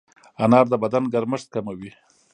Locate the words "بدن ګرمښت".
0.83-1.47